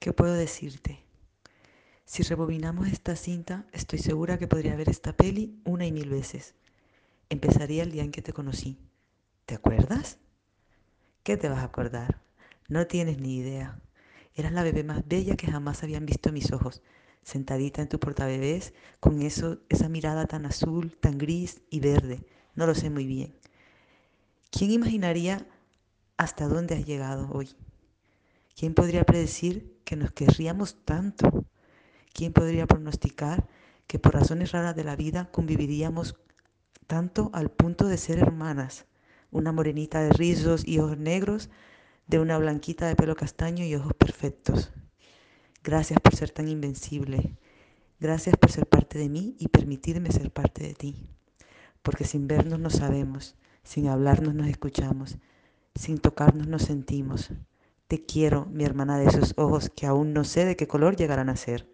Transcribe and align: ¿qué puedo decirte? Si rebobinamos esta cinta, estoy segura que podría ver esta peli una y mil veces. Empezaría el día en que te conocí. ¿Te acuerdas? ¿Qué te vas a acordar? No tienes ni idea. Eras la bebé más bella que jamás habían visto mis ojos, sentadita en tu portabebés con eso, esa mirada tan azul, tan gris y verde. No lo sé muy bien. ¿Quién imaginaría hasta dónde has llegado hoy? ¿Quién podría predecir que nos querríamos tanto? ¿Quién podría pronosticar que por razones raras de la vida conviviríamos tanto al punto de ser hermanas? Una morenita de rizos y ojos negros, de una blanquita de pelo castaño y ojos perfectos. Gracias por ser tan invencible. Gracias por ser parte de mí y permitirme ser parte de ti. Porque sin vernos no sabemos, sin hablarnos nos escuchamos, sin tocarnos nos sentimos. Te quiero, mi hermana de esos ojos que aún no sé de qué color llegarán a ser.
¿qué 0.00 0.12
puedo 0.12 0.34
decirte? 0.34 1.04
Si 2.04 2.24
rebobinamos 2.24 2.88
esta 2.88 3.14
cinta, 3.14 3.66
estoy 3.72 4.00
segura 4.00 4.36
que 4.36 4.48
podría 4.48 4.74
ver 4.74 4.88
esta 4.88 5.16
peli 5.16 5.60
una 5.64 5.86
y 5.86 5.92
mil 5.92 6.10
veces. 6.10 6.56
Empezaría 7.28 7.84
el 7.84 7.92
día 7.92 8.02
en 8.02 8.10
que 8.10 8.20
te 8.20 8.32
conocí. 8.32 8.76
¿Te 9.46 9.54
acuerdas? 9.54 10.18
¿Qué 11.22 11.36
te 11.36 11.48
vas 11.48 11.60
a 11.60 11.66
acordar? 11.66 12.20
No 12.68 12.88
tienes 12.88 13.20
ni 13.20 13.36
idea. 13.36 13.80
Eras 14.34 14.52
la 14.52 14.64
bebé 14.64 14.82
más 14.82 15.06
bella 15.06 15.36
que 15.36 15.46
jamás 15.46 15.84
habían 15.84 16.04
visto 16.04 16.32
mis 16.32 16.50
ojos, 16.50 16.82
sentadita 17.22 17.80
en 17.80 17.88
tu 17.88 18.00
portabebés 18.00 18.74
con 18.98 19.22
eso, 19.22 19.60
esa 19.68 19.88
mirada 19.88 20.26
tan 20.26 20.46
azul, 20.46 20.96
tan 20.96 21.16
gris 21.16 21.62
y 21.70 21.78
verde. 21.78 22.26
No 22.56 22.66
lo 22.66 22.74
sé 22.74 22.90
muy 22.90 23.06
bien. 23.06 23.38
¿Quién 24.50 24.72
imaginaría 24.72 25.46
hasta 26.16 26.48
dónde 26.48 26.74
has 26.74 26.84
llegado 26.84 27.30
hoy? 27.30 27.54
¿Quién 28.56 28.74
podría 28.74 29.04
predecir 29.04 29.80
que 29.84 29.96
nos 29.96 30.12
querríamos 30.12 30.76
tanto? 30.84 31.44
¿Quién 32.12 32.32
podría 32.32 32.66
pronosticar 32.66 33.48
que 33.88 33.98
por 33.98 34.14
razones 34.14 34.52
raras 34.52 34.76
de 34.76 34.84
la 34.84 34.94
vida 34.94 35.30
conviviríamos 35.32 36.16
tanto 36.86 37.30
al 37.32 37.50
punto 37.50 37.88
de 37.88 37.98
ser 37.98 38.18
hermanas? 38.18 38.86
Una 39.32 39.50
morenita 39.50 40.00
de 40.00 40.10
rizos 40.10 40.66
y 40.66 40.78
ojos 40.78 40.98
negros, 40.98 41.50
de 42.06 42.20
una 42.20 42.38
blanquita 42.38 42.86
de 42.86 42.94
pelo 42.94 43.16
castaño 43.16 43.64
y 43.64 43.74
ojos 43.74 43.94
perfectos. 43.94 44.72
Gracias 45.64 45.98
por 45.98 46.14
ser 46.14 46.30
tan 46.30 46.48
invencible. 46.48 47.36
Gracias 47.98 48.36
por 48.36 48.52
ser 48.52 48.66
parte 48.66 48.98
de 48.98 49.08
mí 49.08 49.34
y 49.40 49.48
permitirme 49.48 50.12
ser 50.12 50.30
parte 50.30 50.62
de 50.62 50.74
ti. 50.74 51.10
Porque 51.82 52.04
sin 52.04 52.28
vernos 52.28 52.60
no 52.60 52.70
sabemos, 52.70 53.34
sin 53.64 53.88
hablarnos 53.88 54.34
nos 54.34 54.46
escuchamos, 54.46 55.18
sin 55.74 55.98
tocarnos 55.98 56.46
nos 56.46 56.62
sentimos. 56.62 57.32
Te 57.86 58.04
quiero, 58.04 58.44
mi 58.46 58.64
hermana 58.64 58.98
de 58.98 59.06
esos 59.06 59.32
ojos 59.38 59.70
que 59.70 59.86
aún 59.86 60.12
no 60.12 60.24
sé 60.24 60.44
de 60.44 60.54
qué 60.54 60.66
color 60.68 60.96
llegarán 60.96 61.30
a 61.30 61.36
ser. 61.36 61.73